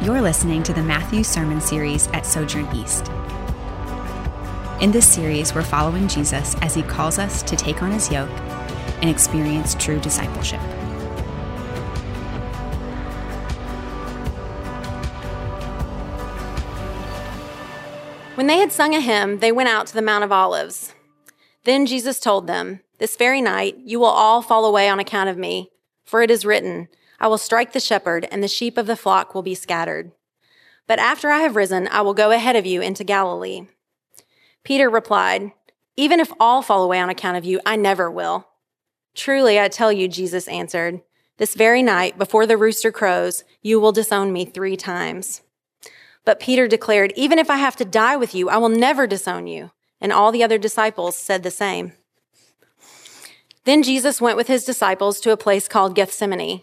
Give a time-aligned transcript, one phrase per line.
[0.00, 3.10] You're listening to the Matthew Sermon Series at Sojourn East.
[4.80, 8.30] In this series, we're following Jesus as he calls us to take on his yoke
[9.02, 10.60] and experience true discipleship.
[18.36, 20.94] When they had sung a hymn, they went out to the Mount of Olives.
[21.64, 25.36] Then Jesus told them, This very night you will all fall away on account of
[25.36, 25.72] me,
[26.04, 26.86] for it is written,
[27.20, 30.12] I will strike the shepherd, and the sheep of the flock will be scattered.
[30.86, 33.66] But after I have risen, I will go ahead of you into Galilee.
[34.64, 35.52] Peter replied,
[35.96, 38.46] Even if all fall away on account of you, I never will.
[39.14, 41.02] Truly, I tell you, Jesus answered,
[41.38, 45.42] This very night, before the rooster crows, you will disown me three times.
[46.24, 49.46] But Peter declared, Even if I have to die with you, I will never disown
[49.46, 49.72] you.
[50.00, 51.92] And all the other disciples said the same.
[53.64, 56.62] Then Jesus went with his disciples to a place called Gethsemane,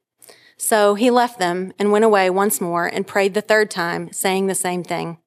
[0.63, 4.45] So he left them and went away once more and prayed the third time, saying
[4.45, 5.17] the same thing.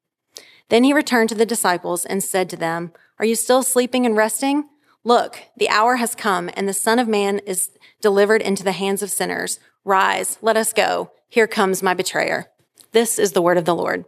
[0.69, 4.17] Then he returned to the disciples and said to them, Are you still sleeping and
[4.17, 4.69] resting?
[5.03, 9.03] Look, the hour has come, and the Son of Man is delivered into the hands
[9.03, 9.59] of sinners.
[9.85, 11.11] Rise, let us go.
[11.29, 12.47] Here comes my betrayer.
[12.93, 14.05] This is the word of the Lord.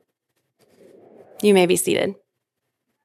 [1.43, 2.15] You may be seated.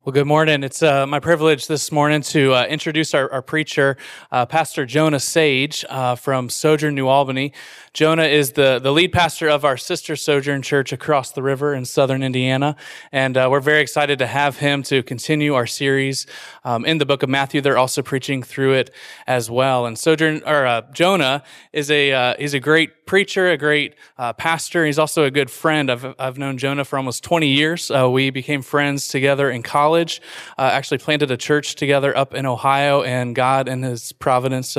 [0.04, 0.64] Well, good morning.
[0.64, 3.98] It's uh, my privilege this morning to uh, introduce our, our preacher,
[4.32, 7.54] uh, Pastor Jonah Sage uh, from Sojourn, New Albany.
[7.94, 11.86] Jonah is the, the lead pastor of our sister Sojourn Church across the river in
[11.86, 12.76] southern Indiana.
[13.12, 16.26] And uh, we're very excited to have him to continue our series
[16.64, 17.62] um, in the book of Matthew.
[17.62, 18.90] They're also preaching through it
[19.28, 19.86] as well.
[19.86, 24.86] And Sojourn, or uh, Jonah is a, he's a great preacher, a great uh, pastor.
[24.86, 25.92] He's also a good friend.
[25.92, 27.92] I've, I've known Jonah for almost 20 years.
[27.92, 30.22] Uh, we became friends together in college,
[30.58, 34.78] uh, actually planted a church together up in Ohio, and God and his providence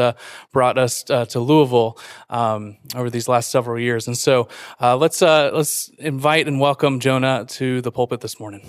[0.50, 1.98] brought us to Louisville.
[2.30, 4.06] Um, over these last several years.
[4.06, 4.48] And so
[4.80, 8.62] uh, let's uh, let's invite and welcome Jonah to the pulpit this morning.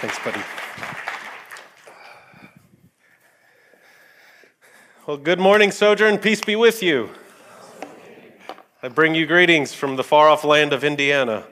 [0.00, 0.67] Thanks, buddy.
[5.08, 6.18] Well, good morning, Sojourn.
[6.18, 7.08] Peace be with you.
[8.82, 11.44] I bring you greetings from the far off land of Indiana.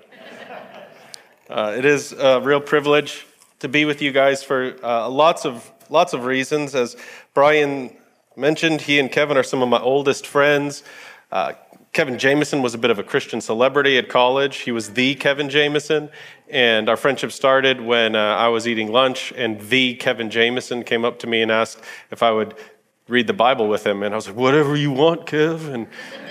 [1.49, 3.25] Uh, it is a real privilege
[3.61, 6.75] to be with you guys for uh, lots of lots of reasons.
[6.75, 6.99] As
[7.33, 7.97] Brian
[8.37, 10.83] mentioned, he and Kevin are some of my oldest friends.
[11.33, 11.55] Uh,
[11.95, 14.59] Kevin Jameson was a bit of a Christian celebrity at college.
[14.59, 16.11] He was the Kevin Jameson.
[16.50, 21.06] And our friendship started when uh, I was eating lunch, and the Kevin Jameson came
[21.06, 21.81] up to me and asked
[22.11, 22.55] if I would
[23.09, 24.03] read the Bible with him.
[24.03, 25.72] And I was like, whatever you want, Kev.
[25.72, 25.87] And,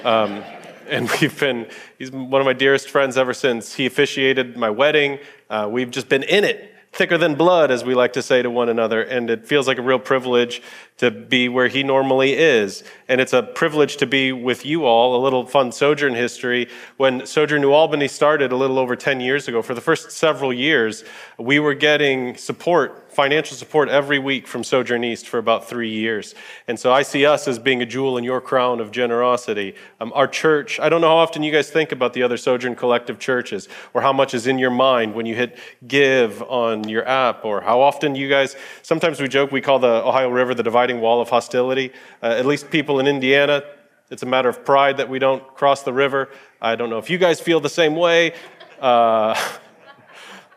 [0.06, 0.44] um,
[0.88, 3.74] and we've been, he's one of my dearest friends ever since.
[3.74, 5.20] He officiated my wedding.
[5.50, 8.50] Uh, we've just been in it thicker than blood, as we like to say to
[8.50, 9.02] one another.
[9.02, 10.62] And it feels like a real privilege
[10.98, 12.86] to be where he normally is.
[13.10, 15.22] And it's a privilege to be with you all.
[15.22, 16.70] A little fun Sojourn history.
[16.96, 20.54] When Sojourn New Albany started a little over 10 years ago, for the first several
[20.54, 21.04] years,
[21.38, 26.36] we were getting support financial support every week from Sojourn East for about three years.
[26.68, 29.74] And so I see us as being a jewel in your crown of generosity.
[30.02, 32.76] Um, our church, I don't know how often you guys think about the other Sojourn
[32.76, 35.58] Collective churches or how much is in your mind when you hit
[35.88, 40.04] give on your app or how often you guys, sometimes we joke we call the
[40.06, 41.94] Ohio River the dividing wall of hostility.
[42.22, 43.64] Uh, at least people in Indiana,
[44.12, 46.30] it's a matter of pride that we don't cross the river.
[46.62, 48.34] I don't know if you guys feel the same way.
[48.82, 49.40] Uh,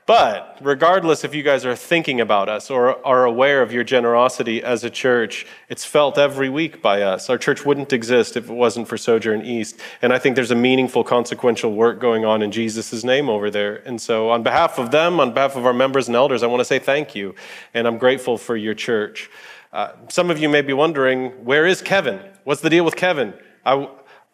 [0.08, 4.62] But regardless if you guys are thinking about us or are aware of your generosity
[4.62, 7.28] as a church, it's felt every week by us.
[7.28, 9.78] Our church wouldn't exist if it wasn't for Sojourn East.
[10.00, 13.86] And I think there's a meaningful, consequential work going on in Jesus' name over there.
[13.86, 16.60] And so, on behalf of them, on behalf of our members and elders, I want
[16.60, 17.34] to say thank you.
[17.74, 19.28] And I'm grateful for your church.
[19.74, 22.18] Uh, some of you may be wondering, where is Kevin?
[22.44, 23.34] What's the deal with Kevin?
[23.66, 23.86] I,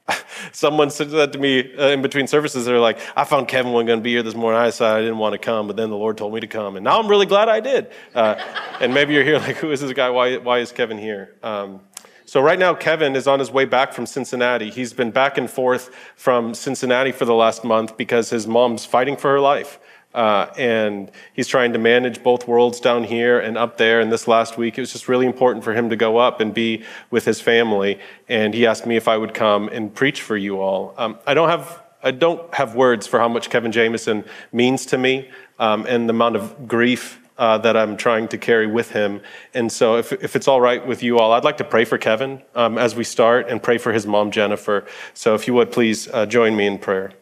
[0.52, 2.66] Someone said that to me uh, in between services.
[2.66, 4.60] They're like, I found Kevin wasn't going to be here this morning.
[4.60, 6.76] I decided I didn't want to come, but then the Lord told me to come.
[6.76, 7.90] And now I'm really glad I did.
[8.14, 8.34] Uh,
[8.80, 10.10] and maybe you're here like, who is this guy?
[10.10, 11.34] Why, why is Kevin here?
[11.42, 11.80] Um,
[12.26, 14.70] so, right now, Kevin is on his way back from Cincinnati.
[14.70, 19.16] He's been back and forth from Cincinnati for the last month because his mom's fighting
[19.16, 19.78] for her life.
[20.14, 24.00] Uh, and he's trying to manage both worlds down here and up there.
[24.00, 26.54] And this last week, it was just really important for him to go up and
[26.54, 27.98] be with his family.
[28.28, 30.94] And he asked me if I would come and preach for you all.
[30.96, 34.98] Um, I don't have I don't have words for how much Kevin Jameson means to
[34.98, 39.20] me um, and the amount of grief uh, that I'm trying to carry with him.
[39.54, 41.98] And so, if, if it's all right with you all, I'd like to pray for
[41.98, 44.84] Kevin um, as we start and pray for his mom, Jennifer.
[45.14, 47.12] So, if you would please uh, join me in prayer.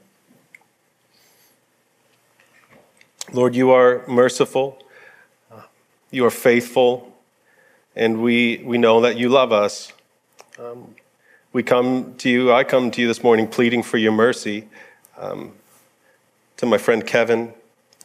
[3.35, 4.79] Lord, you are merciful,
[6.11, 7.17] you are faithful,
[7.97, 9.91] and we, we know that you love us.
[10.59, 10.95] Um,
[11.51, 14.69] we come to you, I come to you this morning pleading for your mercy.
[15.17, 15.53] Um,
[16.59, 17.55] to my friend Kevin,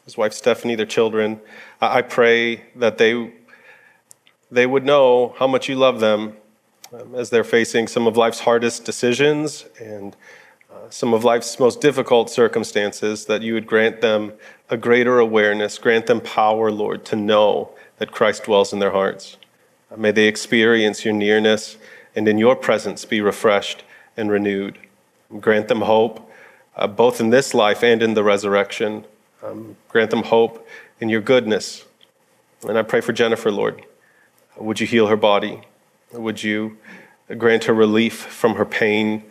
[0.05, 1.41] his wife Stephanie, their children,
[1.81, 3.33] I, I pray that they,
[4.49, 6.37] they would know how much you love them
[6.93, 10.15] um, as they're facing some of life's hardest decisions and
[10.89, 14.33] some of life's most difficult circumstances, that you would grant them
[14.69, 19.37] a greater awareness, grant them power, Lord, to know that Christ dwells in their hearts.
[19.95, 21.77] May they experience your nearness
[22.15, 23.83] and in your presence be refreshed
[24.17, 24.77] and renewed.
[25.39, 26.29] Grant them hope,
[26.75, 29.05] uh, both in this life and in the resurrection.
[29.43, 30.67] Um, grant them hope
[30.99, 31.85] in your goodness.
[32.67, 33.83] And I pray for Jennifer, Lord.
[34.57, 35.61] Would you heal her body?
[36.11, 36.77] Would you
[37.37, 39.23] grant her relief from her pain?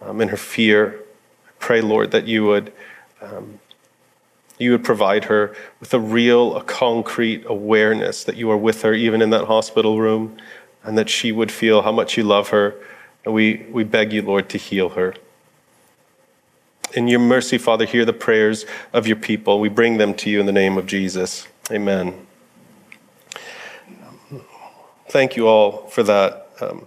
[0.00, 1.00] Um, in her fear.
[1.46, 2.72] I pray, Lord, that you would,
[3.20, 3.60] um,
[4.58, 8.92] you would provide her with a real, a concrete awareness that you are with her,
[8.94, 10.36] even in that hospital room,
[10.82, 12.74] and that she would feel how much you love her.
[13.24, 15.14] And we, we beg you, Lord, to heal her.
[16.94, 19.60] In your mercy, Father, hear the prayers of your people.
[19.60, 21.46] We bring them to you in the name of Jesus.
[21.70, 22.26] Amen.
[25.10, 26.48] Thank you all for that.
[26.60, 26.86] Um,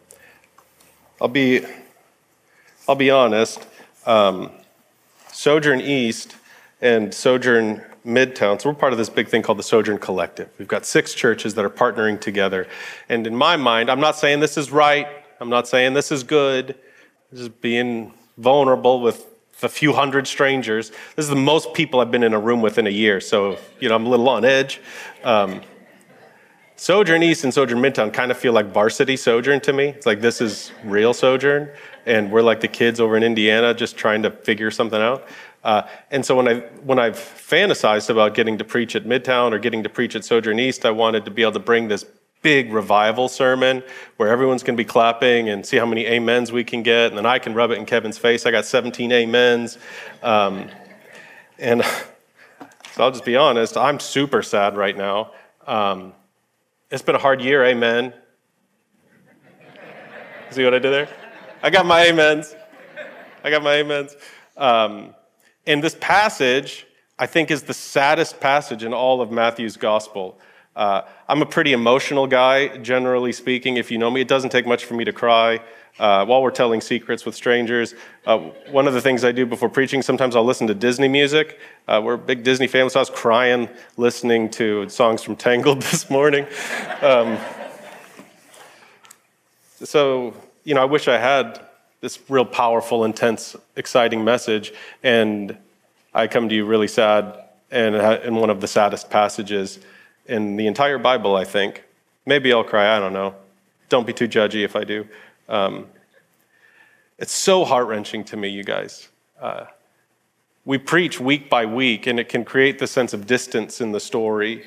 [1.19, 1.63] I'll be
[2.91, 3.65] I'll be honest,
[4.05, 4.51] um,
[5.31, 6.35] Sojourn East
[6.81, 10.49] and Sojourn Midtown, so we're part of this big thing called the Sojourn Collective.
[10.57, 12.67] We've got six churches that are partnering together.
[13.07, 15.07] And in my mind, I'm not saying this is right,
[15.39, 16.75] I'm not saying this is good,
[17.33, 19.25] just being vulnerable with
[19.63, 20.89] a few hundred strangers.
[21.15, 23.57] This is the most people I've been in a room with in a year, so
[23.79, 24.81] you know I'm a little on edge.
[25.23, 25.61] Um,
[26.81, 29.89] Sojourn East and Sojourn Midtown kind of feel like varsity Sojourn to me.
[29.89, 31.69] It's like this is real Sojourn
[32.07, 35.27] and we're like the kids over in Indiana just trying to figure something out.
[35.63, 39.59] Uh, and so when I when I've fantasized about getting to preach at Midtown or
[39.59, 42.03] getting to preach at Sojourn East, I wanted to be able to bring this
[42.41, 43.83] big revival sermon
[44.17, 47.15] where everyone's going to be clapping and see how many amens we can get, and
[47.19, 48.47] then I can rub it in Kevin's face.
[48.47, 49.77] I got 17 amens,
[50.23, 50.67] um,
[51.59, 51.83] and
[52.93, 53.77] so I'll just be honest.
[53.77, 55.29] I'm super sad right now.
[55.67, 56.13] Um,
[56.91, 57.63] it's been a hard year.
[57.63, 58.13] Amen.
[60.49, 61.09] See what I did there?
[61.63, 62.53] I got my amens.
[63.43, 64.15] I got my amens.
[64.57, 65.15] Um,
[65.65, 66.85] and this passage,
[67.17, 70.37] I think, is the saddest passage in all of Matthew's gospel.
[70.75, 73.77] Uh, I'm a pretty emotional guy, generally speaking.
[73.77, 75.61] If you know me, it doesn't take much for me to cry
[75.99, 77.93] uh, while we're telling secrets with strangers.
[78.25, 78.37] Uh,
[78.69, 81.59] one of the things I do before preaching, sometimes I'll listen to Disney music.
[81.87, 85.81] Uh, we're a big Disney family, so I was crying listening to songs from Tangled
[85.91, 86.45] this morning.
[87.01, 87.37] Um,
[89.83, 90.33] so
[90.63, 91.61] you know, I wish I had
[92.01, 95.57] this real powerful, intense, exciting message, and
[96.13, 97.37] I come to you really sad
[97.71, 99.79] and in one of the saddest passages
[100.25, 101.83] in the entire Bible, I think.
[102.25, 103.35] Maybe I'll cry, I don't know.
[103.89, 105.07] Don't be too judgy if I do.
[105.51, 105.87] Um,
[107.17, 109.09] it's so heart wrenching to me, you guys.
[109.39, 109.65] Uh,
[110.63, 113.99] we preach week by week, and it can create the sense of distance in the
[113.99, 114.63] story.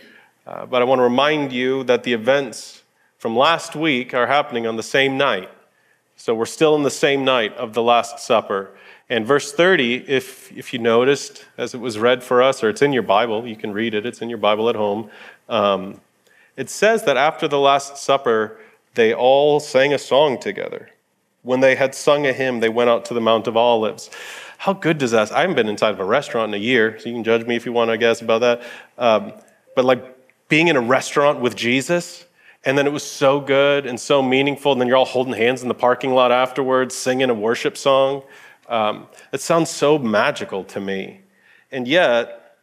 [0.47, 2.83] Uh, but I want to remind you that the events
[3.17, 5.49] from last week are happening on the same night.
[6.17, 8.71] So we're still in the same night of the Last Supper.
[9.09, 12.83] And verse 30, if, if you noticed, as it was read for us, or it's
[12.83, 15.11] in your Bible, you can read it, it's in your Bible at home.
[15.49, 16.03] Um,
[16.59, 18.59] it says that after the Last Supper,
[18.95, 20.91] they all sang a song together.
[21.43, 24.11] When they had sung a hymn, they went out to the Mount of Olives.
[24.59, 25.31] How good does that?
[25.31, 27.57] I haven't been inside of a restaurant in a year, so you can judge me
[27.57, 28.63] if you want to guess about that.
[28.97, 29.33] Um,
[29.77, 30.03] but like
[30.49, 32.25] being in a restaurant with Jesus,
[32.65, 34.73] and then it was so good and so meaningful.
[34.73, 38.23] And then you're all holding hands in the parking lot afterwards, singing a worship song.
[38.69, 41.21] Um, it sounds so magical to me.
[41.71, 42.57] And yet,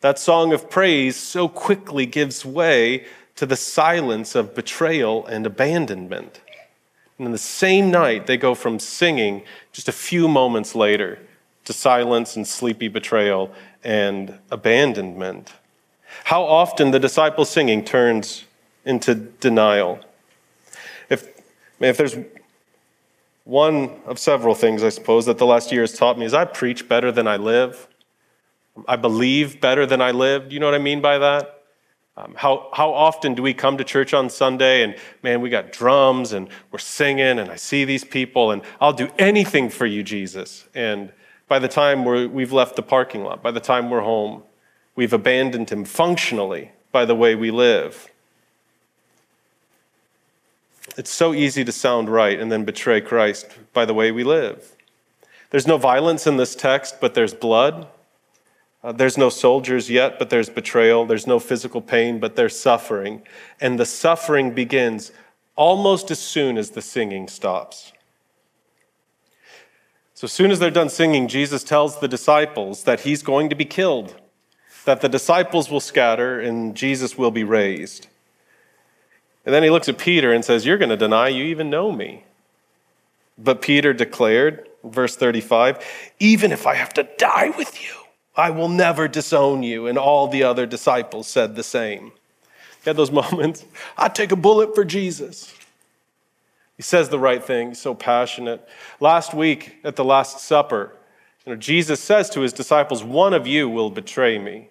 [0.00, 3.06] that song of praise so quickly gives way
[3.38, 6.40] to the silence of betrayal and abandonment.
[7.16, 11.20] And in the same night, they go from singing just a few moments later
[11.64, 13.52] to silence and sleepy betrayal
[13.84, 15.52] and abandonment.
[16.24, 18.44] How often the disciples' singing turns
[18.84, 20.00] into denial.
[21.08, 21.28] If,
[21.78, 22.16] if there's
[23.44, 26.44] one of several things, I suppose, that the last year has taught me is I
[26.44, 27.86] preach better than I live.
[28.88, 30.48] I believe better than I live.
[30.48, 31.57] Do you know what I mean by that?
[32.18, 35.70] Um, how, how often do we come to church on Sunday and man, we got
[35.70, 40.02] drums and we're singing and I see these people and I'll do anything for you,
[40.02, 40.66] Jesus.
[40.74, 41.12] And
[41.46, 44.42] by the time we we've left the parking lot, by the time we're home,
[44.96, 48.08] we've abandoned him functionally by the way we live.
[50.96, 54.74] It's so easy to sound right and then betray Christ by the way we live.
[55.50, 57.86] There's no violence in this text, but there's blood.
[58.82, 61.04] Uh, there's no soldiers yet, but there's betrayal.
[61.04, 63.22] There's no physical pain, but there's suffering.
[63.60, 65.10] And the suffering begins
[65.56, 67.92] almost as soon as the singing stops.
[70.14, 73.54] So, as soon as they're done singing, Jesus tells the disciples that he's going to
[73.54, 74.16] be killed,
[74.84, 78.08] that the disciples will scatter, and Jesus will be raised.
[79.44, 81.90] And then he looks at Peter and says, You're going to deny you even know
[81.90, 82.24] me.
[83.38, 85.84] But Peter declared, verse 35,
[86.18, 87.97] Even if I have to die with you,
[88.38, 89.88] I will never disown you.
[89.88, 92.04] And all the other disciples said the same.
[92.04, 92.12] You
[92.84, 93.64] had those moments.
[93.98, 95.52] I'd take a bullet for Jesus.
[96.76, 98.66] He says the right thing, He's so passionate.
[99.00, 100.92] Last week at the Last Supper,
[101.44, 104.70] you know, Jesus says to his disciples, One of you will betray me.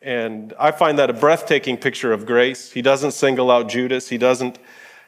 [0.00, 2.70] And I find that a breathtaking picture of grace.
[2.70, 4.60] He doesn't single out Judas, he doesn't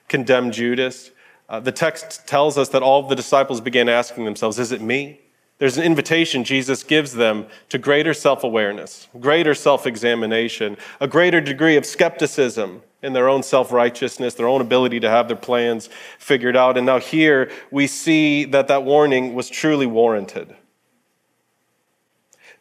[0.09, 1.13] condemn Judas.
[1.49, 4.81] Uh, the text tells us that all of the disciples began asking themselves, Is it
[4.81, 5.21] me?
[5.61, 11.41] There's an invitation Jesus gives them to greater self awareness, greater self examination, a greater
[11.41, 15.91] degree of skepticism in their own self righteousness, their own ability to have their plans
[16.19, 16.79] figured out.
[16.79, 20.57] And now here we see that that warning was truly warranted.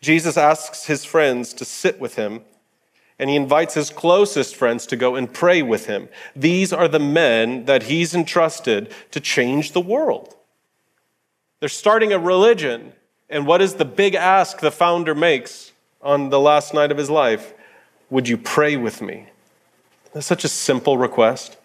[0.01, 2.41] Jesus asks his friends to sit with him,
[3.17, 6.09] and he invites his closest friends to go and pray with him.
[6.35, 10.35] These are the men that he's entrusted to change the world.
[11.59, 12.93] They're starting a religion.
[13.29, 17.09] And what is the big ask the founder makes on the last night of his
[17.09, 17.53] life?
[18.09, 19.27] Would you pray with me?
[20.13, 21.57] That's such a simple request.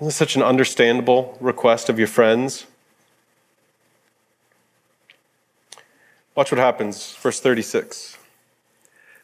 [0.00, 2.66] Isn't such an understandable request of your friends?
[6.34, 8.16] Watch what happens, verse 36.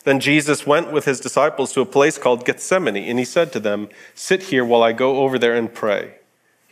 [0.04, 3.60] Then Jesus went with his disciples to a place called Gethsemane, and he said to
[3.60, 6.16] them, Sit here while I go over there and pray.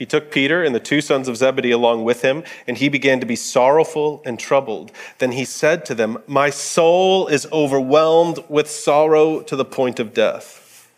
[0.02, 3.20] He took Peter and the two sons of Zebedee along with him, and he began
[3.20, 4.90] to be sorrowful and troubled.
[5.18, 10.12] Then he said to them, My soul is overwhelmed with sorrow to the point of
[10.12, 10.90] death.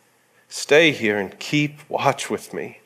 [0.49, 2.79] Stay here and keep watch with me.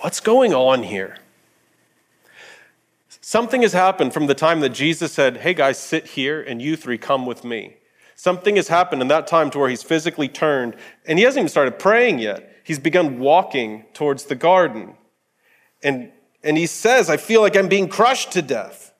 [0.00, 1.16] What's going on here?
[3.22, 6.76] Something has happened from the time that Jesus said, Hey guys, sit here, and you
[6.76, 7.76] three come with me.
[8.14, 10.76] Something has happened in that time to where he's physically turned,
[11.06, 14.94] and he hasn't even started praying yet he's begun walking towards the garden.
[15.82, 16.10] And,
[16.42, 18.92] and he says, I feel like I'm being crushed to death.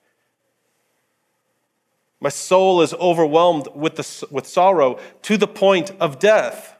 [2.19, 6.75] My soul is overwhelmed with, the, with sorrow to the point of death.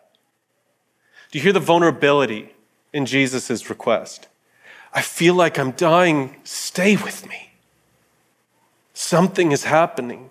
[1.31, 2.53] Do you hear the vulnerability
[2.93, 4.27] in Jesus' request?
[4.93, 6.37] I feel like I'm dying.
[6.43, 7.51] Stay with me.
[8.93, 10.29] Something is happening.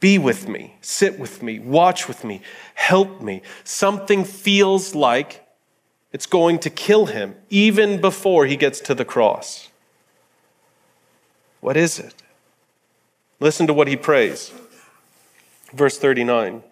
[0.00, 2.42] Be with me, sit with me, watch with me,
[2.74, 3.40] help me.
[3.64, 5.43] Something feels like
[6.14, 9.68] it's going to kill him even before he gets to the cross.
[11.60, 12.14] What is it?
[13.40, 14.52] Listen to what he prays.
[15.72, 16.62] Verse 39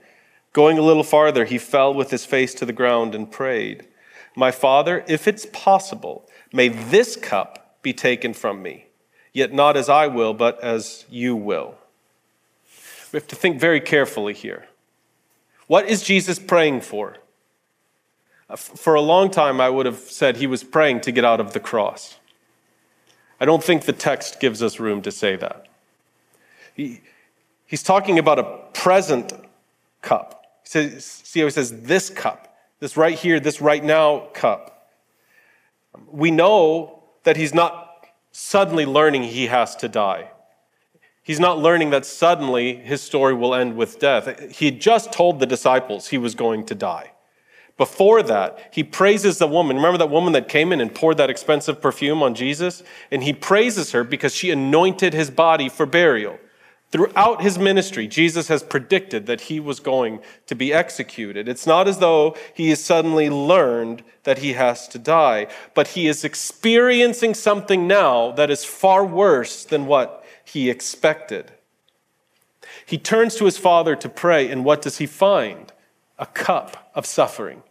[0.53, 3.89] Going a little farther, he fell with his face to the ground and prayed,
[4.37, 8.87] My Father, if it's possible, may this cup be taken from me,
[9.33, 11.75] yet not as I will, but as you will.
[13.13, 14.67] We have to think very carefully here.
[15.67, 17.17] What is Jesus praying for?
[18.57, 21.53] For a long time, I would have said he was praying to get out of
[21.53, 22.19] the cross.
[23.41, 25.67] I don't think the text gives us room to say that.
[26.75, 27.01] He,
[27.67, 29.33] he's talking about a present
[30.01, 30.45] cup.
[30.65, 34.91] He says, see how he says, this cup, this right here, this right now cup.
[36.11, 40.31] We know that he's not suddenly learning he has to die.
[41.23, 44.51] He's not learning that suddenly his story will end with death.
[44.51, 47.12] He just told the disciples he was going to die.
[47.83, 49.75] Before that, he praises the woman.
[49.75, 52.85] Remember that woman that came in and poured that expensive perfume on Jesus?
[53.11, 56.39] And he praises her because she anointed his body for burial.
[56.93, 61.49] Throughout his ministry, Jesus has predicted that he was going to be executed.
[61.49, 66.07] It's not as though he has suddenly learned that he has to die, but he
[66.07, 71.51] is experiencing something now that is far worse than what he expected.
[72.87, 75.73] He turns to his father to pray, and what does he find?
[76.17, 77.65] A cup of suffering.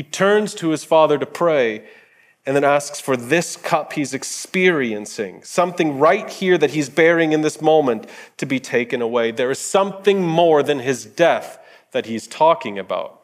[0.00, 1.84] He turns to his father to pray,
[2.46, 7.42] and then asks for this cup he's experiencing, something right here that he's bearing in
[7.42, 8.06] this moment,
[8.38, 9.30] to be taken away.
[9.30, 11.58] There is something more than his death
[11.92, 13.20] that he's talking about.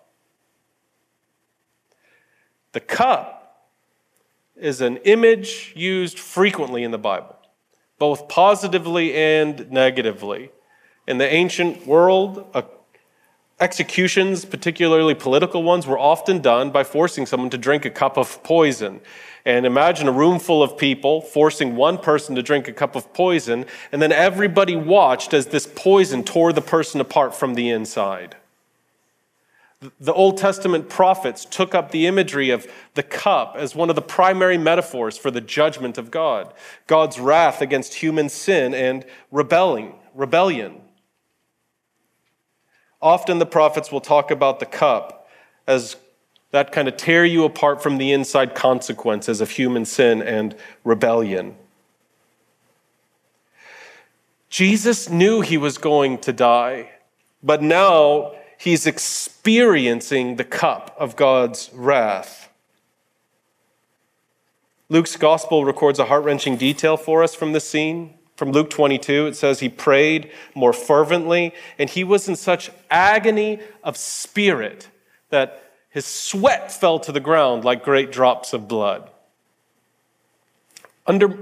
[2.73, 3.71] The cup
[4.55, 7.37] is an image used frequently in the Bible,
[7.99, 10.51] both positively and negatively.
[11.09, 12.65] In the ancient world, a
[13.59, 18.43] Executions, particularly political ones, were often done by forcing someone to drink a cup of
[18.43, 19.01] poison.
[19.47, 23.15] And imagine a room full of people forcing one person to drink a cup of
[23.15, 28.37] poison, and then everybody watched as this poison tore the person apart from the inside.
[30.01, 34.03] The Old Testament prophets took up the imagery of the cup as one of the
[34.03, 36.53] primary metaphors for the judgment of God,
[36.87, 40.81] God's wrath against human sin and rebelling, rebellion.
[43.01, 45.29] Often the prophets will talk about the cup
[45.67, 45.97] as
[46.51, 51.57] that kind of tear you apart from the inside consequences of human sin and rebellion.
[54.49, 56.91] Jesus knew he was going to die,
[57.43, 62.49] but now he's experiencing the cup of God's wrath.
[64.89, 68.15] Luke's gospel records a heart wrenching detail for us from this scene.
[68.37, 73.61] From Luke 22, it says he prayed more fervently, and he was in such agony
[73.83, 74.89] of spirit
[75.31, 79.11] that his sweat fell to the ground like great drops of blood.
[81.07, 81.39] Under,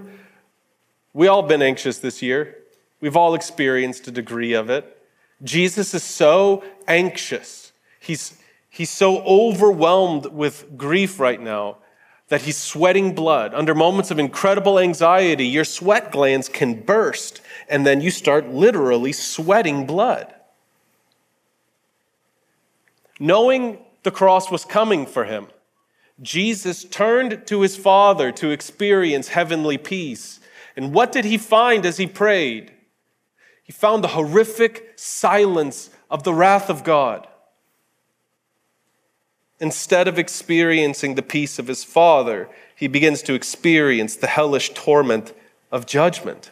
[1.13, 2.59] we all been anxious this year.
[3.01, 4.97] We've all experienced a degree of it.
[5.43, 7.73] Jesus is so anxious.
[7.99, 8.39] He's,
[8.71, 11.79] he's so overwhelmed with grief right now
[12.29, 13.53] that he's sweating blood.
[13.55, 19.13] Under moments of incredible anxiety, your sweat glands can burst, and then you start literally
[19.13, 20.33] sweating blood.
[23.21, 25.47] Knowing the cross was coming for him,
[26.23, 30.41] Jesus turned to his Father to experience heavenly peace.
[30.77, 32.73] And what did he find as he prayed?
[33.63, 37.27] He found the horrific silence of the wrath of God.
[39.61, 45.33] Instead of experiencing the peace of his father, he begins to experience the hellish torment
[45.71, 46.51] of judgment.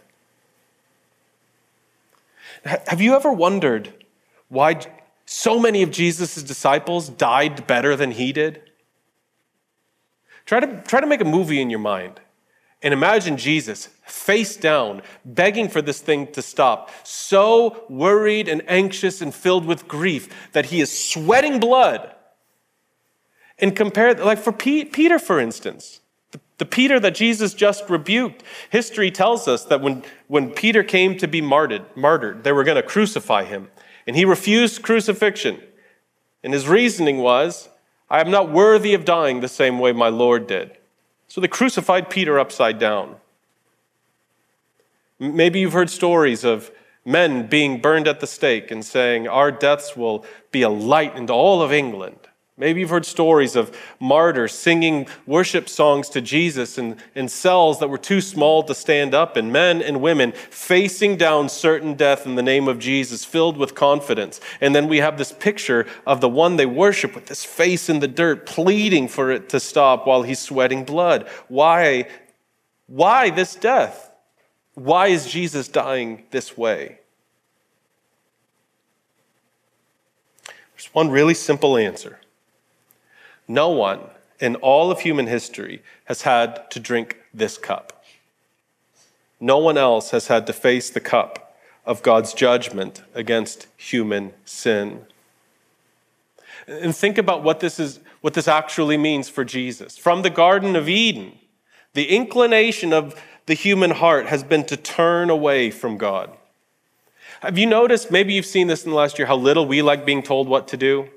[2.64, 3.92] Have you ever wondered
[4.48, 4.80] why
[5.26, 8.62] so many of Jesus' disciples died better than he did?
[10.46, 12.20] Try to, try to make a movie in your mind
[12.82, 19.20] and imagine Jesus face down, begging for this thing to stop, so worried and anxious
[19.20, 22.14] and filled with grief that he is sweating blood
[23.62, 26.00] and compare, like for Peter, for instance,
[26.58, 31.28] the, Peter that Jesus just rebuked, history tells us that when, when Peter came to
[31.28, 33.68] be martyred, martyred, they were going to crucify him.
[34.06, 35.60] And he refused crucifixion.
[36.42, 37.68] And his reasoning was,
[38.10, 40.76] I am not worthy of dying the same way my Lord did.
[41.28, 43.16] So they crucified Peter upside down.
[45.18, 46.70] Maybe you've heard stories of
[47.04, 51.32] men being burned at the stake and saying, Our deaths will be a light into
[51.32, 52.21] all of England.
[52.58, 57.88] Maybe you've heard stories of martyrs singing worship songs to Jesus in, in cells that
[57.88, 62.34] were too small to stand up, and men and women facing down certain death in
[62.34, 64.38] the name of Jesus, filled with confidence.
[64.60, 68.00] And then we have this picture of the one they worship with this face in
[68.00, 71.28] the dirt, pleading for it to stop while he's sweating blood.
[71.48, 72.06] Why?
[72.86, 74.10] Why this death?
[74.74, 76.98] Why is Jesus dying this way?
[80.74, 82.18] There's one really simple answer.
[83.52, 84.00] No one
[84.40, 88.02] in all of human history has had to drink this cup.
[89.38, 95.04] No one else has had to face the cup of God's judgment against human sin.
[96.66, 99.98] And think about what this is what this actually means for Jesus.
[99.98, 101.32] From the garden of Eden,
[101.92, 106.30] the inclination of the human heart has been to turn away from God.
[107.40, 110.06] Have you noticed, maybe you've seen this in the last year, how little we like
[110.06, 111.08] being told what to do?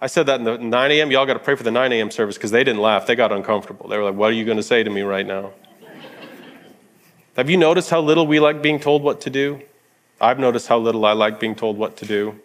[0.00, 1.10] I said that in the 9 a.m.
[1.10, 2.10] Y'all got to pray for the 9 a.m.
[2.10, 3.06] service because they didn't laugh.
[3.06, 3.88] They got uncomfortable.
[3.88, 5.52] They were like, What are you going to say to me right now?
[7.36, 9.62] Have you noticed how little we like being told what to do?
[10.20, 12.40] I've noticed how little I like being told what to do.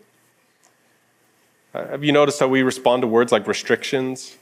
[1.74, 4.38] Have you noticed how we respond to words like restrictions?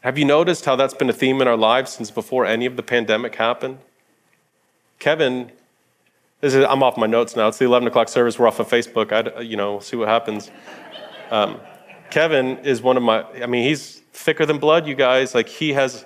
[0.00, 2.76] Have you noticed how that's been a theme in our lives since before any of
[2.76, 3.78] the pandemic happened?
[4.98, 5.52] Kevin,
[6.52, 7.48] is, I'm off my notes now.
[7.48, 8.38] It's the 11 o'clock service.
[8.38, 9.12] We're off of Facebook.
[9.12, 10.50] I, you know, see what happens.
[11.30, 11.60] Um,
[12.10, 15.34] Kevin is one of my, I mean, he's thicker than blood, you guys.
[15.34, 16.04] Like, he has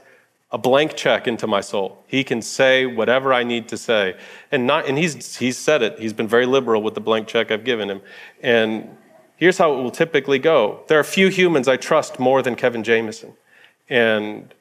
[0.50, 2.02] a blank check into my soul.
[2.06, 4.16] He can say whatever I need to say.
[4.50, 5.98] And not and he's he's said it.
[5.98, 8.00] He's been very liberal with the blank check I've given him.
[8.42, 8.96] And
[9.36, 10.84] here's how it will typically go.
[10.88, 13.34] There are few humans I trust more than Kevin Jameson.
[13.90, 14.54] And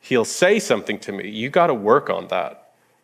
[0.00, 1.28] he'll say something to me.
[1.28, 2.59] You got to work on that.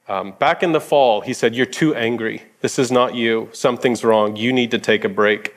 [0.09, 2.43] Um, back in the fall, he said, You're too angry.
[2.61, 3.49] This is not you.
[3.53, 4.37] Something's wrong.
[4.37, 5.55] You need to take a break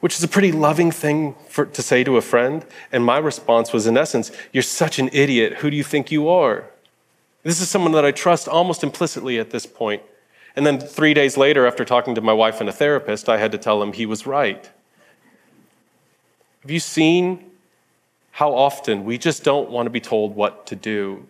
[0.00, 2.64] which is a pretty loving thing for, to say to a friend.
[2.90, 5.58] And my response was, in essence, You're such an idiot.
[5.58, 6.64] Who do you think you are?
[7.42, 10.02] This is someone that I trust almost implicitly at this point.
[10.56, 13.52] And then three days later, after talking to my wife and a therapist, I had
[13.52, 14.68] to tell him he was right.
[16.62, 17.50] Have you seen
[18.32, 21.26] how often we just don't want to be told what to do?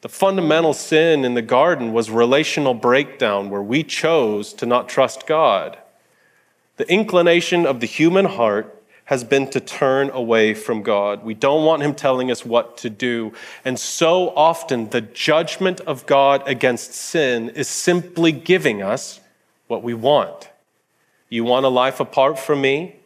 [0.00, 5.26] The fundamental sin in the garden was relational breakdown, where we chose to not trust
[5.26, 5.76] God.
[6.76, 8.74] The inclination of the human heart
[9.06, 11.24] has been to turn away from God.
[11.24, 13.32] We don't want Him telling us what to do.
[13.64, 19.18] And so often, the judgment of God against sin is simply giving us
[19.66, 20.50] what we want.
[21.28, 22.96] You want a life apart from me?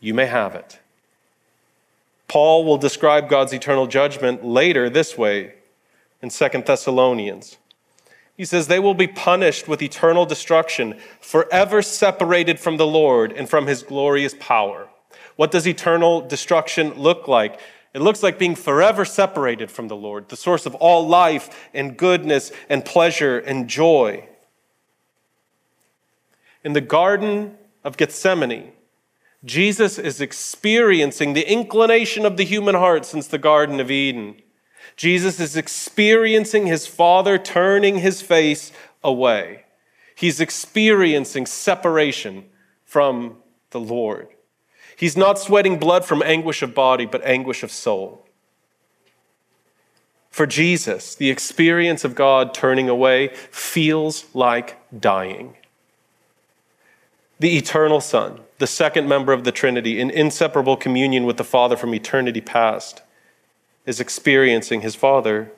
[0.00, 0.78] You may have it.
[2.26, 5.54] Paul will describe God's eternal judgment later this way
[6.22, 7.58] in 2 Thessalonians.
[8.36, 13.48] He says, They will be punished with eternal destruction, forever separated from the Lord and
[13.48, 14.88] from his glorious power.
[15.36, 17.60] What does eternal destruction look like?
[17.92, 21.96] It looks like being forever separated from the Lord, the source of all life and
[21.96, 24.28] goodness and pleasure and joy.
[26.62, 28.72] In the Garden of Gethsemane,
[29.44, 34.36] Jesus is experiencing the inclination of the human heart since the Garden of Eden.
[35.00, 38.70] Jesus is experiencing his Father turning his face
[39.02, 39.64] away.
[40.14, 42.44] He's experiencing separation
[42.84, 43.36] from
[43.70, 44.28] the Lord.
[44.94, 48.26] He's not sweating blood from anguish of body, but anguish of soul.
[50.28, 55.56] For Jesus, the experience of God turning away feels like dying.
[57.38, 61.78] The eternal Son, the second member of the Trinity, in inseparable communion with the Father
[61.78, 63.00] from eternity past,
[63.86, 65.50] is experiencing his father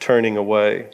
[0.00, 0.90] turning away.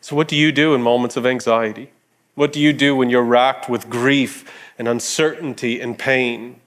[0.00, 1.90] So, what do you do in moments of anxiety?
[2.34, 4.44] What do you do when you're racked with grief
[4.78, 6.60] and uncertainty and pain?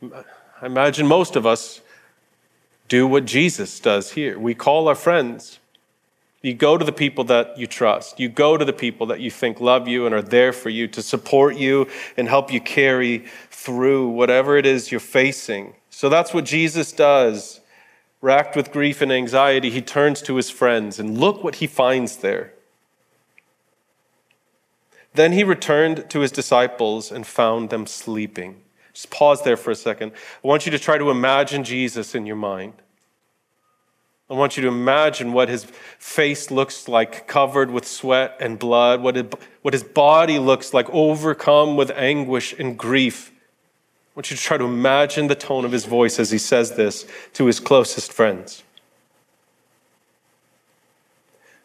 [0.00, 1.80] I imagine most of us
[2.88, 4.38] do what Jesus does here.
[4.38, 5.58] We call our friends.
[6.42, 8.18] You go to the people that you trust.
[8.18, 10.88] You go to the people that you think love you and are there for you
[10.88, 15.74] to support you and help you carry through whatever it is you're facing.
[15.92, 17.60] So that's what Jesus does.
[18.20, 22.16] Racked with grief and anxiety, he turns to his friends, and look what he finds
[22.16, 22.54] there.
[25.14, 28.62] Then he returned to his disciples and found them sleeping.
[28.94, 30.12] Just pause there for a second.
[30.42, 32.72] I want you to try to imagine Jesus in your mind.
[34.30, 35.64] I want you to imagine what his
[35.98, 40.88] face looks like, covered with sweat and blood, what, it, what his body looks like,
[40.90, 43.30] overcome with anguish and grief.
[44.12, 46.76] I want you to try to imagine the tone of his voice as he says
[46.76, 48.62] this to his closest friends.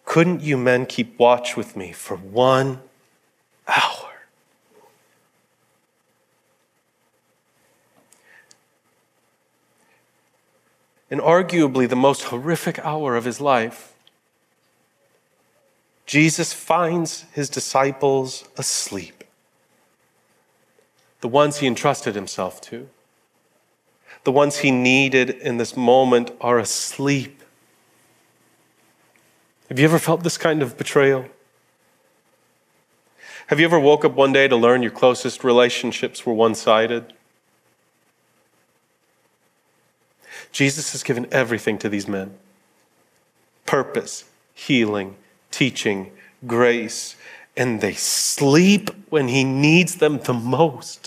[0.06, 2.80] Couldn't you men keep watch with me for one
[3.68, 4.08] hour?
[11.10, 13.94] In arguably the most horrific hour of his life,
[16.06, 19.17] Jesus finds his disciples asleep
[21.22, 22.90] the ones he entrusted himself to,
[24.24, 27.44] the ones he needed in this moment are asleep.
[29.70, 31.26] Have you ever felt this kind of betrayal?
[33.48, 37.14] Have you ever woke up one day to learn your closest relationships were one sided?
[40.52, 42.36] Jesus has given everything to these men
[43.66, 45.16] purpose, healing,
[45.52, 46.12] teaching,
[46.46, 47.16] grace,
[47.56, 51.07] and they sleep when he needs them the most.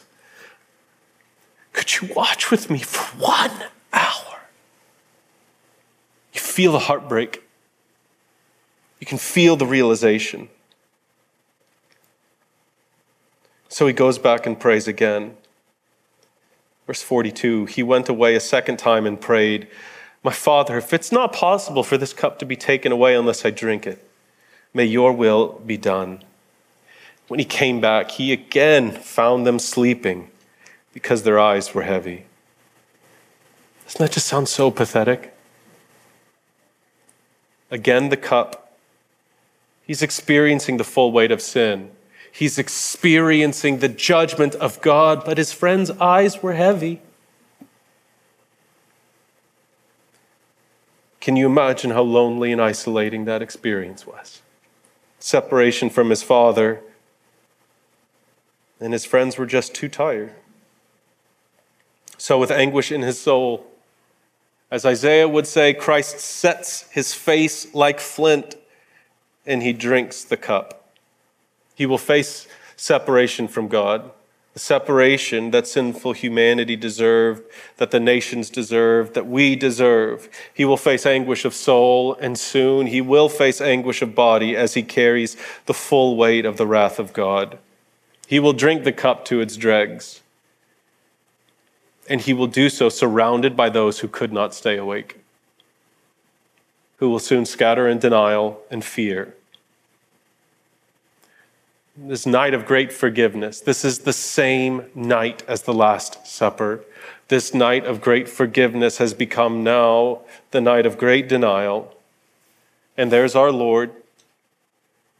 [1.73, 4.41] Could you watch with me for one hour?
[6.33, 7.43] You feel the heartbreak.
[8.99, 10.49] You can feel the realization.
[13.69, 15.37] So he goes back and prays again.
[16.87, 19.69] Verse 42 He went away a second time and prayed,
[20.25, 23.51] My Father, if it's not possible for this cup to be taken away unless I
[23.51, 24.05] drink it,
[24.75, 26.23] may your will be done.
[27.29, 30.31] When he came back, he again found them sleeping
[30.93, 32.25] because their eyes were heavy.
[33.85, 35.35] Doesn't that just sound so pathetic?
[37.71, 38.77] Again, the cup.
[39.87, 41.91] He's experiencing the full weight of sin.
[42.33, 47.01] He's experiencing the judgment of God, but his friend's eyes were heavy.
[51.21, 54.41] Can you imagine how lonely and isolating that experience was?
[55.19, 56.81] Separation from his father,
[58.81, 60.33] and his friends were just too tired.
[62.21, 63.67] So, with anguish in his soul,
[64.71, 68.57] as Isaiah would say, Christ sets his face like flint
[69.47, 70.93] and he drinks the cup.
[71.75, 74.11] He will face separation from God
[74.53, 77.43] the separation that sinful humanity deserved,
[77.77, 80.29] that the nations deserve, that we deserve.
[80.53, 84.75] He will face anguish of soul, and soon he will face anguish of body as
[84.75, 87.59] he carries the full weight of the wrath of God.
[88.27, 90.21] He will drink the cup to its dregs,
[92.11, 95.21] and he will do so surrounded by those who could not stay awake,
[96.99, 99.35] who will soon scatter in denial and fear
[102.09, 103.61] this night of great forgiveness.
[103.61, 106.85] This is the same night as the Last Supper.
[107.29, 110.21] This night of great forgiveness has become now
[110.51, 111.95] the night of great denial.
[112.97, 113.93] And there's our Lord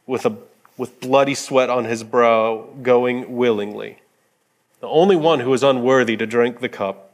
[0.07, 0.35] with, a,
[0.77, 4.00] with bloody sweat on his brow, going willingly.
[4.81, 7.11] The only one who was unworthy to drink the cup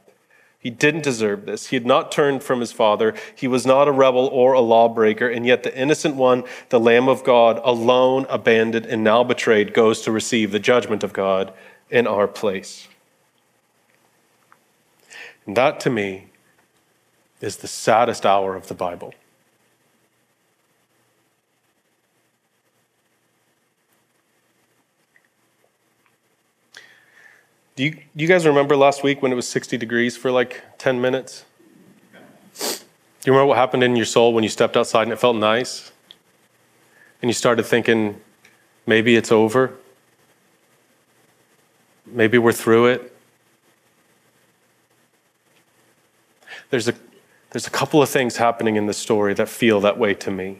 [0.60, 1.68] he didn't deserve this.
[1.68, 3.14] He had not turned from his father.
[3.34, 5.28] He was not a rebel or a lawbreaker.
[5.28, 10.02] And yet, the innocent one, the Lamb of God, alone, abandoned, and now betrayed, goes
[10.02, 11.52] to receive the judgment of God
[11.90, 12.88] in our place.
[15.46, 16.26] And that, to me,
[17.40, 19.14] is the saddest hour of the Bible.
[27.78, 30.64] Do you, do you guys remember last week when it was 60 degrees for like
[30.78, 31.44] 10 minutes?
[32.58, 32.64] Do
[33.24, 35.92] you remember what happened in your soul when you stepped outside and it felt nice?
[37.22, 38.20] And you started thinking,
[38.84, 39.74] maybe it's over?
[42.04, 43.16] Maybe we're through it?
[46.70, 46.94] There's a,
[47.50, 50.58] there's a couple of things happening in the story that feel that way to me.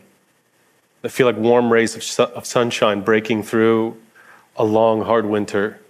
[1.02, 4.00] That feel like warm rays of, su- of sunshine breaking through
[4.57, 5.81] a long, hard winter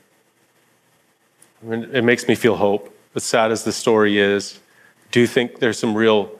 [1.67, 2.95] it makes me feel hope.
[3.15, 4.61] As sad as the story is,
[5.11, 6.31] do you think there's some real,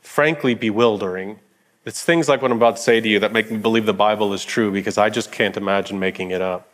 [0.00, 1.38] frankly, bewildering?
[1.84, 3.92] It's things like what I'm about to say to you that make me believe the
[3.92, 6.68] Bible is true because I just can't imagine making it up.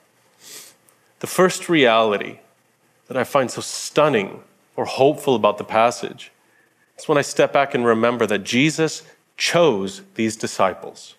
[1.19, 2.39] The first reality
[3.09, 4.43] that I find so stunning
[4.77, 6.31] or hopeful about the passage
[6.97, 9.03] is when I step back and remember that Jesus
[9.37, 11.17] chose these disciples.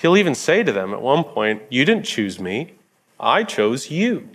[0.00, 2.72] He'll even say to them at one point, You didn't choose me,
[3.18, 4.30] I chose you.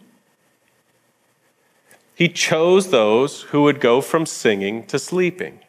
[2.14, 5.60] He chose those who would go from singing to sleeping.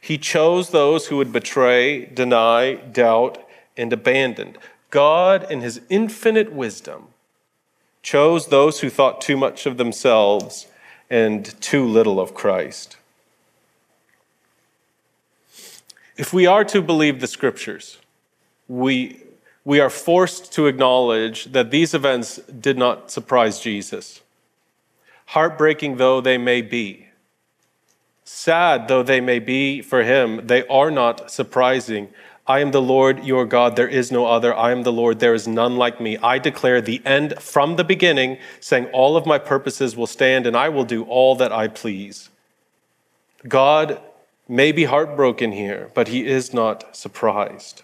[0.00, 3.44] He chose those who would betray, deny, doubt,
[3.76, 4.56] and abandon.
[4.90, 7.08] God, in his infinite wisdom,
[8.02, 10.68] chose those who thought too much of themselves
[11.10, 12.96] and too little of Christ.
[16.16, 17.98] If we are to believe the scriptures,
[18.68, 19.22] we,
[19.64, 24.20] we are forced to acknowledge that these events did not surprise Jesus.
[25.26, 27.08] Heartbreaking though they may be,
[28.24, 32.08] sad though they may be for him, they are not surprising.
[32.46, 34.54] I am the Lord your God, there is no other.
[34.54, 36.16] I am the Lord, there is none like me.
[36.18, 40.56] I declare the end from the beginning, saying, All of my purposes will stand, and
[40.56, 42.30] I will do all that I please.
[43.46, 44.00] God
[44.48, 47.82] may be heartbroken here, but he is not surprised.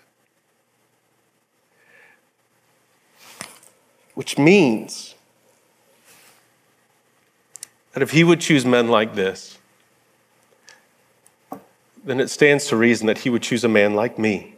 [4.14, 5.14] Which means
[7.92, 9.59] that if he would choose men like this,
[12.05, 14.55] then it stands to reason that he would choose a man like me.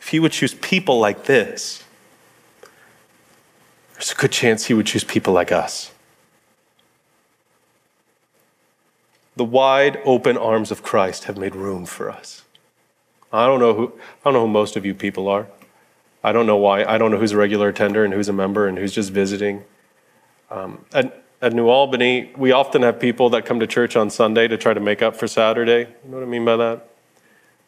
[0.00, 1.82] If he would choose people like this,
[3.94, 5.90] there's a good chance he would choose people like us.
[9.36, 12.42] The wide open arms of Christ have made room for us.
[13.32, 15.46] I don't know who, I don't know who most of you people are.
[16.24, 16.84] I don't know why.
[16.84, 19.64] I don't know who's a regular attender and who's a member and who's just visiting.
[20.50, 24.46] Um, at, at New Albany, we often have people that come to church on Sunday
[24.46, 25.80] to try to make up for Saturday.
[26.04, 26.88] You know what I mean by that?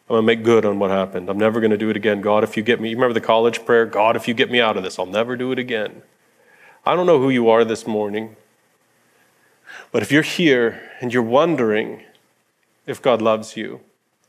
[0.07, 1.29] I'm going to make good on what happened.
[1.29, 2.21] I'm never going to do it again.
[2.21, 3.87] God, if you get me, you remember the college prayer?
[3.87, 6.03] God, if you get me out of this, I'll never do it again.
[6.85, 8.35] I don't know who you are this morning,
[9.91, 12.03] but if you're here and you're wondering
[12.85, 13.81] if God loves you,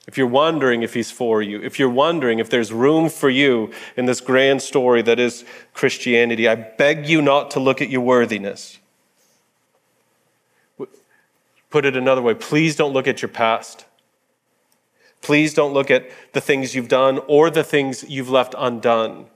[0.07, 3.73] if you're wondering if he's for you, if you're wondering if there's room for you
[3.97, 8.03] in this grand story that is Christianity, I beg you not to look at your
[8.03, 8.79] worthiness.
[11.71, 13.85] Put it another way, please don't look at your past.
[15.23, 19.27] Please don't look at the things you've done or the things you've left undone.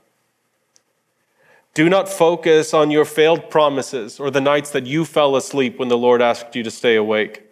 [1.73, 5.89] Do not focus on your failed promises or the nights that you fell asleep when
[5.89, 7.50] the Lord asked you to stay awake.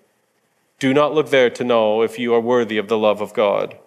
[0.79, 3.77] Do not look there to know if you are worthy of the love of God.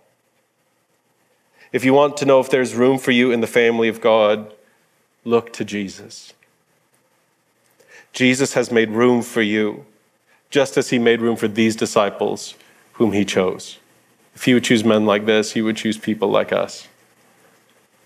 [1.72, 4.52] If you want to know if there's room for you in the family of God,
[5.24, 6.35] look to Jesus.
[8.12, 9.87] Jesus has made room for you,
[10.50, 12.55] just as he made room for these disciples
[12.94, 13.78] whom he chose.
[14.35, 16.88] If he would choose men like this, he would choose people like us.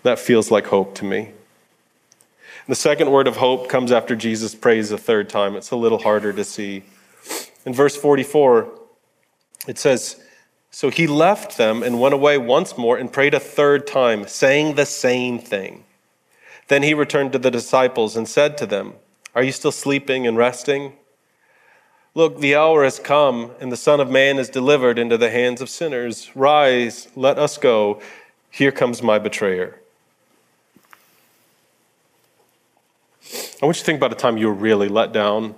[0.03, 1.31] That feels like hope to me.
[2.67, 5.55] The second word of hope comes after Jesus prays a third time.
[5.55, 6.83] It's a little harder to see.
[7.65, 8.76] In verse 44,
[9.67, 10.21] it says,
[10.71, 14.75] So he left them and went away once more and prayed a third time, saying
[14.75, 15.83] the same thing.
[16.67, 18.93] Then he returned to the disciples and said to them,
[19.35, 20.93] Are you still sleeping and resting?
[22.15, 25.61] Look, the hour has come, and the Son of Man is delivered into the hands
[25.61, 26.35] of sinners.
[26.35, 28.01] Rise, let us go.
[28.49, 29.79] Here comes my betrayer.
[33.61, 35.55] I want you to think about a time you were really let down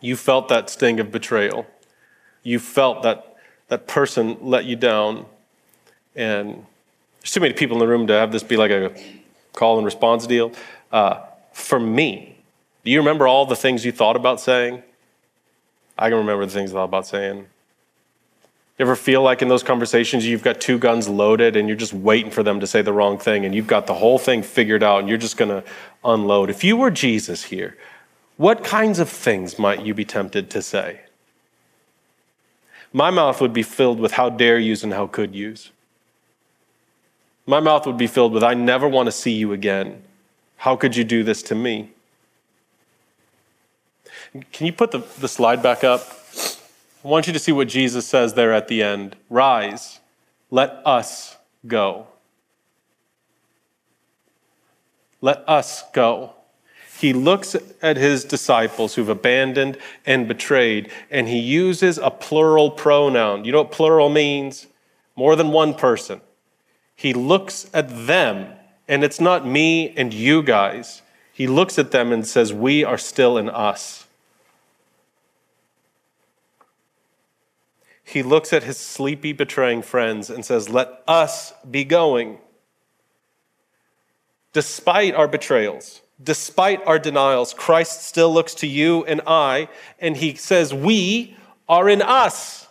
[0.00, 1.66] you felt that sting of betrayal.
[2.42, 3.30] You felt that
[3.70, 5.24] that person let you down.
[6.14, 6.66] And
[7.20, 8.92] there's too many people in the room to have this be like a
[9.52, 10.52] call and response deal.
[10.92, 11.20] Uh,
[11.52, 12.36] for me,
[12.84, 14.82] do you remember all the things you thought about saying?
[15.96, 17.38] I can remember the things I thought about saying.
[17.38, 21.92] You ever feel like in those conversations you've got two guns loaded and you're just
[21.92, 24.82] waiting for them to say the wrong thing and you've got the whole thing figured
[24.82, 25.62] out and you're just going to
[26.02, 26.48] unload?
[26.48, 27.76] If you were Jesus here,
[28.38, 31.02] what kinds of things might you be tempted to say?
[32.92, 35.70] My mouth would be filled with how dare yous and how could yous.
[37.46, 40.02] My mouth would be filled with I never want to see you again.
[40.56, 41.90] How could you do this to me?
[44.52, 46.02] Can you put the, the slide back up?
[47.04, 50.00] I want you to see what Jesus says there at the end Rise,
[50.50, 52.06] let us go.
[55.20, 56.34] Let us go
[57.00, 63.46] he looks at his disciples who've abandoned and betrayed, and he uses a plural pronoun.
[63.46, 64.66] You know what plural means?
[65.16, 66.20] More than one person.
[66.94, 68.52] He looks at them,
[68.86, 71.00] and it's not me and you guys.
[71.32, 74.06] He looks at them and says, We are still in us.
[78.04, 82.40] He looks at his sleepy, betraying friends and says, Let us be going.
[84.52, 90.34] Despite our betrayals, despite our denials, Christ still looks to you and I, and he
[90.34, 91.36] says, We
[91.68, 92.68] are in us.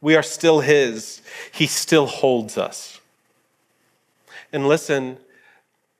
[0.00, 1.22] We are still his.
[1.52, 3.00] He still holds us.
[4.52, 5.18] And listen,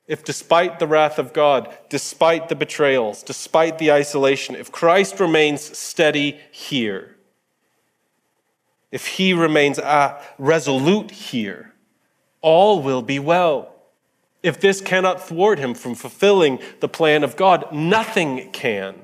[0.07, 5.77] if despite the wrath of God, despite the betrayals, despite the isolation, if Christ remains
[5.77, 7.15] steady here,
[8.91, 11.73] if he remains uh, resolute here,
[12.41, 13.72] all will be well.
[14.43, 18.95] If this cannot thwart him from fulfilling the plan of God, nothing can.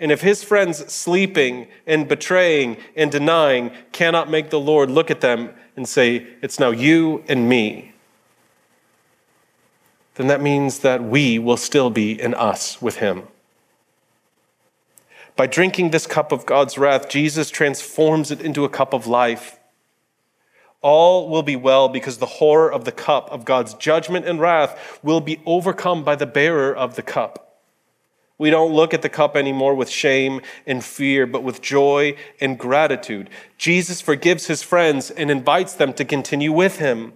[0.00, 5.20] And if his friends sleeping and betraying and denying cannot make the Lord look at
[5.20, 7.92] them and say, It's now you and me,
[10.14, 13.28] then that means that we will still be in us with him.
[15.36, 19.58] By drinking this cup of God's wrath, Jesus transforms it into a cup of life
[20.82, 24.98] all will be well because the horror of the cup of God's judgment and wrath
[25.02, 27.60] will be overcome by the bearer of the cup.
[28.36, 32.58] We don't look at the cup anymore with shame and fear, but with joy and
[32.58, 33.30] gratitude.
[33.56, 37.12] Jesus forgives his friends and invites them to continue with him.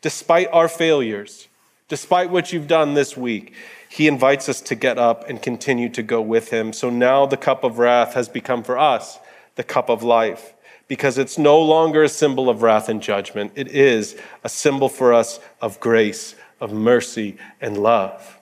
[0.00, 1.46] Despite our failures,
[1.86, 3.54] despite what you've done this week,
[3.88, 6.72] he invites us to get up and continue to go with him.
[6.72, 9.20] So now the cup of wrath has become for us
[9.54, 10.54] the cup of life
[10.88, 13.52] because it's no longer a symbol of wrath and judgment.
[13.54, 18.40] It is a symbol for us of grace, of mercy, and love,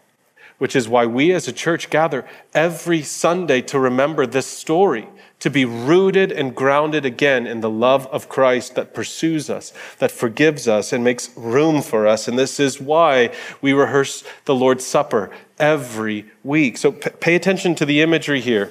[0.59, 5.09] which is why we as a church gather every Sunday to remember this story,
[5.41, 10.13] to be rooted and grounded again in the love of Christ that pursues us, that
[10.13, 12.29] forgives us, and makes room for us.
[12.29, 16.79] And this is why we rehearse the Lord's Supper every week.
[16.79, 18.71] So pay attention to the imagery here.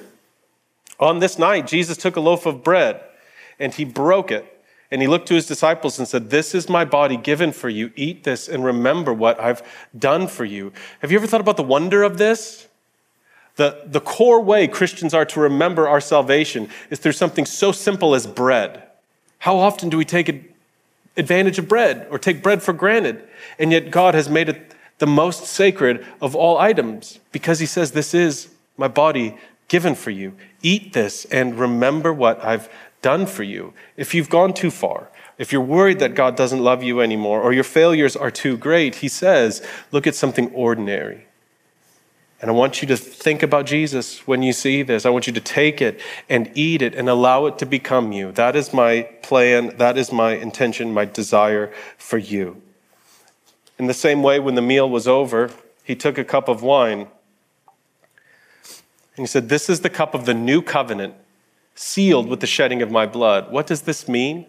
[0.98, 3.02] On this night, Jesus took a loaf of bread
[3.58, 4.52] and he broke it.
[4.90, 7.90] And he looked to his disciples and said, This is my body given for you.
[7.96, 9.62] Eat this and remember what I've
[9.98, 10.72] done for you.
[11.00, 12.68] Have you ever thought about the wonder of this?
[13.56, 18.14] The, the core way Christians are to remember our salvation is through something so simple
[18.14, 18.82] as bread.
[19.38, 20.54] How often do we take
[21.16, 23.26] advantage of bread or take bread for granted?
[23.58, 27.92] And yet God has made it the most sacred of all items because He says,
[27.92, 29.36] This is my body
[29.68, 30.34] given for you.
[30.62, 32.68] Eat this and remember what I've
[33.02, 33.72] done for you.
[33.96, 35.08] If you've gone too far,
[35.38, 38.96] if you're worried that God doesn't love you anymore or your failures are too great,
[38.96, 41.26] He says, Look at something ordinary.
[42.40, 45.06] And I want you to think about Jesus when you see this.
[45.06, 48.30] I want you to take it and eat it and allow it to become you.
[48.32, 49.76] That is my plan.
[49.78, 52.60] That is my intention, my desire for you.
[53.78, 55.50] In the same way, when the meal was over,
[55.82, 57.08] he took a cup of wine
[59.16, 61.14] and he said, This is the cup of the new covenant,
[61.74, 63.50] sealed with the shedding of my blood.
[63.50, 64.46] What does this mean?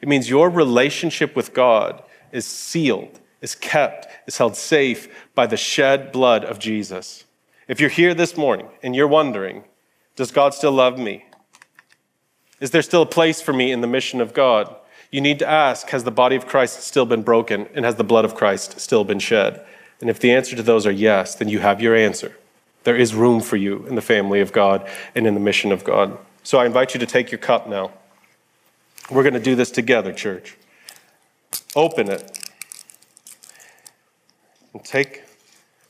[0.00, 2.02] It means your relationship with God
[2.32, 7.24] is sealed, is kept, is held safe by the shed blood of Jesus.
[7.68, 9.64] If you're here this morning and you're wondering,
[10.14, 11.26] does God still love me?
[12.60, 14.74] Is there still a place for me in the mission of God?
[15.10, 18.04] You need to ask Has the body of Christ still been broken and has the
[18.04, 19.64] blood of Christ still been shed?
[20.00, 22.36] And if the answer to those are yes, then you have your answer.
[22.86, 25.82] There is room for you in the family of God and in the mission of
[25.82, 26.16] God.
[26.44, 27.90] So I invite you to take your cup now.
[29.10, 30.56] We're going to do this together, church.
[31.74, 32.48] Open it
[34.72, 35.24] and take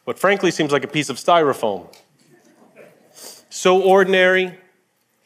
[0.05, 1.94] what frankly seems like a piece of styrofoam.
[3.51, 4.59] So ordinary,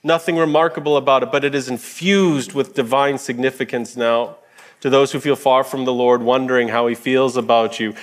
[0.03, 4.39] nothing remarkable about it, but it is infused with divine significance now.
[4.81, 7.95] To those who feel far from the Lord, wondering how he feels about you,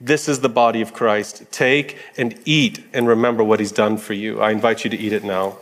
[0.00, 1.44] this is the body of Christ.
[1.50, 4.40] Take and eat and remember what he's done for you.
[4.40, 5.58] I invite you to eat it now.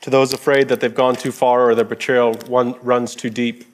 [0.00, 2.34] To those afraid that they've gone too far or their betrayal
[2.82, 3.64] runs too deep,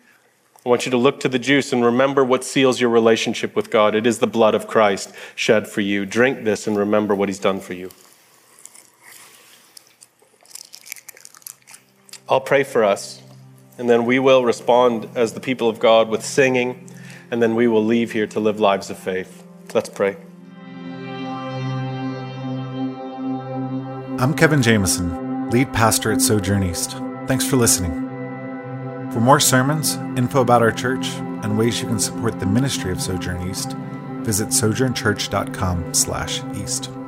[0.65, 3.71] I want you to look to the juice and remember what seals your relationship with
[3.71, 3.95] God.
[3.95, 6.07] It is the blood of Christ shed for you.
[6.07, 7.91] Drink this and remember what he's done for you.
[12.29, 13.22] I'll pray for us,
[13.79, 16.89] and then we will respond as the people of God with singing,
[17.31, 19.45] and then we will leave here to live lives of faith.
[19.75, 20.17] Let's pray.
[24.19, 26.97] I'm Kevin Jameson, lead pastor at Sojourn East.
[27.27, 27.93] Thanks for listening.
[29.11, 31.09] For more sermons, info about our church,
[31.43, 33.73] and ways you can support the ministry of Sojourn East,
[34.23, 37.02] visit sojournchurch.com/east.